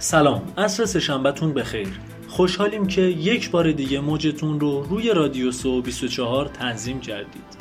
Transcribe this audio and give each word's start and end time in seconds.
سلام 0.00 0.42
عصر 0.58 0.84
سهشنبهتون 0.84 1.54
بخیر. 1.54 1.88
خوشحالیم 2.28 2.86
که 2.86 3.02
یک 3.02 3.50
بار 3.50 3.72
دیگه 3.72 4.00
موجتون 4.00 4.60
رو 4.60 4.82
روی 4.82 5.10
رادیو 5.10 5.52
سئو 5.52 5.82
24 5.82 6.46
تنظیم 6.46 7.00
کردید. 7.00 7.58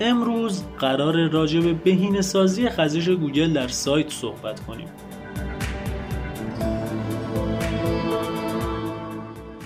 امروز 0.00 0.62
قراره 0.78 1.28
راجع 1.28 1.60
به 1.60 1.72
بهینه 1.72 2.20
سازی 2.20 2.68
خزش 2.68 3.08
گوگل 3.08 3.52
در 3.52 3.68
سایت 3.68 4.10
صحبت 4.10 4.60
کنیم. 4.60 4.88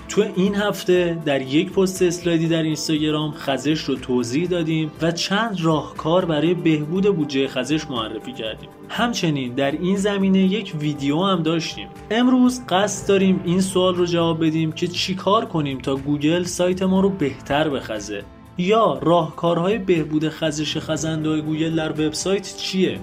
تو 0.09 0.25
این 0.35 0.55
هفته 0.55 1.17
در 1.25 1.41
یک 1.41 1.71
پست 1.71 2.01
اسلایدی 2.01 2.47
در 2.47 2.63
اینستاگرام 2.63 3.31
خزش 3.31 3.79
رو 3.79 3.95
توضیح 3.95 4.47
دادیم 4.47 4.91
و 5.01 5.11
چند 5.11 5.61
راهکار 5.61 6.25
برای 6.25 6.53
بهبود 6.53 7.15
بودجه 7.15 7.47
خزش 7.47 7.89
معرفی 7.89 8.33
کردیم. 8.33 8.69
همچنین 8.89 9.53
در 9.53 9.71
این 9.71 9.95
زمینه 9.95 10.39
یک 10.39 10.75
ویدیو 10.79 11.23
هم 11.23 11.43
داشتیم. 11.43 11.87
امروز 12.11 12.61
قصد 12.69 13.07
داریم 13.07 13.41
این 13.45 13.61
سوال 13.61 13.95
رو 13.95 14.05
جواب 14.05 14.45
بدیم 14.45 14.71
که 14.71 14.87
چیکار 14.87 15.45
کنیم 15.45 15.77
تا 15.77 15.95
گوگل 15.95 16.43
سایت 16.43 16.81
ما 16.81 17.01
رو 17.01 17.09
بهتر 17.09 17.69
بخزه. 17.69 18.23
یا 18.57 18.99
راهکارهای 19.01 19.77
بهبود 19.77 20.29
خزش 20.29 20.77
خزنده 20.77 21.41
گوگل 21.41 21.75
در 21.75 21.91
وبسایت 21.91 22.57
چیه؟ 22.57 22.99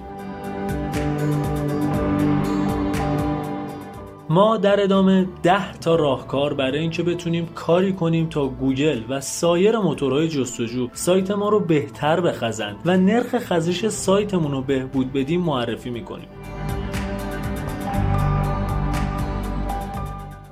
ما 4.37 4.57
در 4.57 4.83
ادامه 4.83 5.27
10 5.43 5.73
تا 5.73 5.95
راهکار 5.95 6.53
برای 6.53 6.79
اینکه 6.79 7.03
بتونیم 7.03 7.45
کاری 7.45 7.93
کنیم 7.93 8.29
تا 8.29 8.47
گوگل 8.47 9.01
و 9.09 9.21
سایر 9.21 9.77
موتورهای 9.77 10.27
جستجو 10.27 10.87
سایت 10.93 11.31
ما 11.31 11.49
رو 11.49 11.59
بهتر 11.59 12.21
بخزند 12.21 12.75
و 12.85 12.97
نرخ 12.97 13.35
خزش 13.35 13.87
سایتمون 13.87 14.51
رو 14.51 14.61
بهبود 14.61 15.13
بدیم 15.13 15.41
معرفی 15.41 15.89
می‌کنیم. 15.89 16.27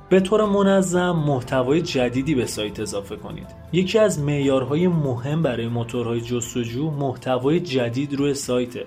به 0.08 0.20
طور 0.20 0.44
منظم 0.44 1.16
محتوای 1.26 1.82
جدیدی 1.82 2.34
به 2.34 2.46
سایت 2.46 2.80
اضافه 2.80 3.16
کنید. 3.16 3.46
یکی 3.72 3.98
از 3.98 4.20
معیارهای 4.20 4.88
مهم 4.88 5.42
برای 5.42 5.68
موتورهای 5.68 6.20
جستجو 6.20 6.90
محتوای 6.90 7.60
جدید 7.60 8.14
روی 8.14 8.34
سایته. 8.34 8.86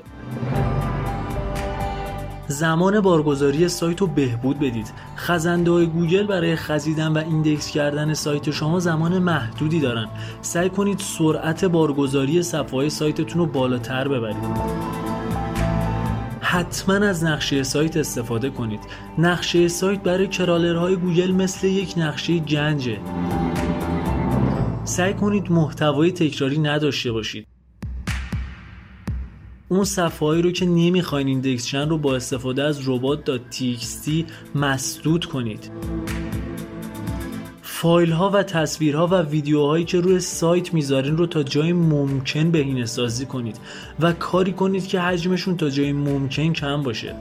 زمان 2.49 3.01
بارگذاری 3.01 3.67
سایت 3.67 4.01
رو 4.01 4.07
بهبود 4.07 4.59
بدید. 4.59 4.93
خزنده 5.17 5.71
های 5.71 5.85
گوگل 5.85 6.27
برای 6.27 6.55
خزیدن 6.55 7.07
و 7.07 7.17
index 7.17 7.71
کردن 7.71 8.13
سایت 8.13 8.51
شما 8.51 8.79
زمان 8.79 9.19
محدودی 9.19 9.79
دارن. 9.79 10.07
سعی 10.41 10.69
کنید 10.69 10.99
سرعت 10.99 11.65
بارگذاری 11.65 12.43
صفحه 12.43 12.89
سایتتون 12.89 13.41
رو 13.41 13.45
بالاتر 13.45 14.07
ببرید. 14.07 14.59
حتما 16.41 16.95
از 16.95 17.23
نقشه 17.23 17.63
سایت 17.63 17.97
استفاده 17.97 18.49
کنید. 18.49 18.79
نقشه 19.17 19.67
سایت 19.67 20.03
برای 20.03 20.27
crawler 20.27 20.80
های 20.80 20.95
گوگل 20.95 21.31
مثل 21.31 21.67
یک 21.67 21.93
نقشه 21.97 22.37
گنجه. 22.37 22.97
سعی 24.83 25.13
کنید 25.13 25.51
محتوای 25.51 26.11
تکراری 26.11 26.59
نداشته 26.59 27.11
باشید. 27.11 27.58
اون 29.71 29.83
صفحه 29.83 30.41
رو 30.41 30.51
که 30.51 30.65
نمی‌خواین 30.65 31.27
index 31.27 31.75
رو 31.75 31.97
با 31.97 32.15
استفاده 32.15 32.63
از 32.63 32.81
robot.txt 32.81 34.09
مسدود 34.55 35.25
کنید. 35.25 35.71
فایل 37.61 38.11
ها 38.11 38.29
و 38.29 38.43
تصویرها 38.43 39.07
و 39.07 39.15
ویدیوهایی 39.21 39.85
که 39.85 39.99
روی 39.99 40.19
سایت 40.19 40.73
می‌ذارین 40.73 41.17
رو 41.17 41.25
تا 41.25 41.43
جای 41.43 41.73
ممکن 41.73 42.51
بهینه 42.51 42.85
سازی 42.85 43.25
کنید 43.25 43.59
و 43.99 44.13
کاری 44.13 44.51
کنید 44.51 44.87
که 44.87 44.99
حجمشون 44.99 45.57
تا 45.57 45.69
جای 45.69 45.93
ممکن 45.93 46.53
کم 46.53 46.83
باشه. 46.83 47.15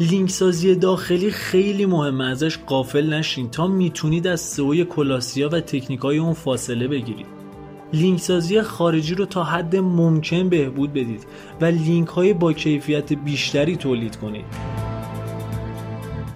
لینک 0.00 0.30
سازی 0.30 0.74
داخلی 0.74 1.30
خیلی 1.30 1.86
مهمه 1.86 2.24
ازش 2.24 2.58
قافل 2.58 3.12
نشین 3.12 3.50
تا 3.50 3.66
می‌تونید 3.66 4.26
از 4.26 4.40
سئو 4.40 4.84
کلاسیا 4.84 5.48
و 5.48 5.60
تکنیک 5.60 6.00
های 6.00 6.18
اون 6.18 6.32
فاصله 6.32 6.88
بگیرید. 6.88 7.33
لینک 7.94 8.20
سازی 8.20 8.62
خارجی 8.62 9.14
رو 9.14 9.26
تا 9.26 9.44
حد 9.44 9.76
ممکن 9.76 10.48
بهبود 10.48 10.92
بدید 10.92 11.26
و 11.60 11.64
لینک 11.64 12.08
های 12.08 12.32
با 12.32 12.52
کیفیت 12.52 13.12
بیشتری 13.12 13.76
تولید 13.76 14.16
کنید. 14.16 14.44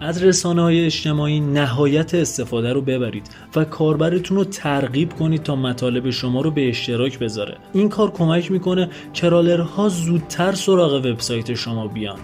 از 0.01 0.23
رسانه 0.23 0.63
های 0.63 0.85
اجتماعی 0.85 1.41
نهایت 1.41 2.15
استفاده 2.15 2.73
رو 2.73 2.81
ببرید 2.81 3.31
و 3.57 3.65
کاربرتون 3.65 4.37
رو 4.37 4.45
ترغیب 4.45 5.13
کنید 5.13 5.43
تا 5.43 5.57
مطالب 5.57 6.11
شما 6.11 6.41
رو 6.41 6.51
به 6.51 6.69
اشتراک 6.69 7.19
بذاره. 7.19 7.57
این 7.73 7.89
کار 7.89 8.11
کمک 8.11 8.51
می‌کنه 8.51 8.91
کرالرها 9.15 9.89
زودتر 9.89 10.53
سراغ 10.53 10.95
وبسایت 10.95 11.55
شما 11.55 11.89
بیان. 11.89 12.19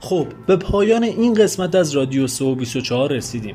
خب 0.00 0.26
به 0.46 0.56
پایان 0.56 1.02
این 1.02 1.34
قسمت 1.34 1.74
از 1.74 1.92
رادیو 1.92 2.26
سو 2.26 2.54
24 2.54 3.12
رسیدیم. 3.12 3.54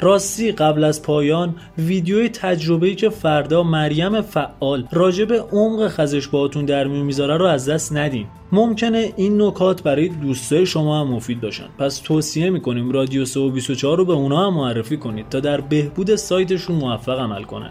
راستی 0.00 0.52
قبل 0.52 0.84
از 0.84 1.02
پایان 1.02 1.54
ویدیوی 1.78 2.28
تجربه‌ای 2.28 2.94
که 2.94 3.08
فردا 3.08 3.62
مریم 3.62 4.20
فعال 4.20 4.86
راجع 4.92 5.24
به 5.24 5.40
عمق 5.40 5.88
خزش 5.88 6.28
باهاتون 6.28 6.64
در 6.64 6.86
میون 6.86 7.06
می‌ذاره 7.06 7.36
رو 7.36 7.44
از 7.44 7.68
دست 7.68 7.92
ندین. 7.92 8.26
ممکنه 8.52 9.12
این 9.16 9.42
نکات 9.42 9.82
برای 9.82 10.08
دوستای 10.08 10.66
شما 10.66 11.00
هم 11.00 11.08
مفید 11.08 11.40
باشن. 11.40 11.68
پس 11.78 11.98
توصیه 11.98 12.50
می‌کنیم 12.50 12.90
رادیو 12.90 13.24
سو 13.24 13.50
24 13.50 13.98
رو 13.98 14.04
به 14.04 14.12
اونا 14.12 14.46
هم 14.46 14.54
معرفی 14.54 14.96
کنید 14.96 15.28
تا 15.28 15.40
در 15.40 15.60
بهبود 15.60 16.14
سایتشون 16.14 16.76
موفق 16.76 17.18
عمل 17.18 17.42
کنن. 17.42 17.70